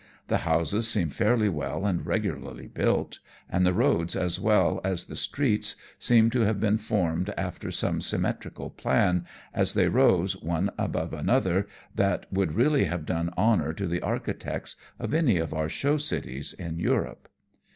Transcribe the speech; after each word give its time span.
The 0.29 0.37
houses 0.49 0.87
seem 0.87 1.11
fairly 1.11 1.47
well 1.47 1.85
and 1.85 2.03
regularly 2.03 2.65
built, 2.67 3.19
and 3.47 3.63
the 3.63 3.71
roads 3.71 4.15
as 4.15 4.39
well 4.39 4.81
as 4.83 5.05
the 5.05 5.15
streets 5.15 5.75
seem 5.99 6.31
to 6.31 6.39
have 6.41 6.59
been 6.59 6.79
formed 6.79 7.31
after 7.37 7.69
some 7.69 8.01
symmetrical 8.01 8.71
plan, 8.71 9.27
as 9.53 9.75
they 9.75 9.87
rose 9.87 10.41
one 10.41 10.71
above 10.75 11.13
another, 11.13 11.67
that 11.93 12.25
would 12.33 12.55
really 12.55 12.85
have 12.85 13.05
done 13.05 13.31
honour 13.37 13.73
to 13.73 13.85
the 13.85 14.01
architects 14.01 14.75
of 14.97 15.13
any 15.13 15.37
of 15.37 15.53
our 15.53 15.69
show 15.69 15.97
cities 15.97 16.53
in 16.53 16.79
Europe. 16.79 17.29